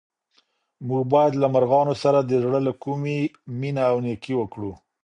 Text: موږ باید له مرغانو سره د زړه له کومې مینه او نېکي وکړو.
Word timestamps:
موږ 0.87 1.03
باید 1.13 1.33
له 1.41 1.47
مرغانو 1.55 1.93
سره 2.03 2.19
د 2.21 2.31
زړه 2.43 2.59
له 2.67 2.73
کومې 2.83 3.17
مینه 3.59 3.83
او 3.91 3.97
نېکي 4.05 4.33
وکړو. 4.37 4.71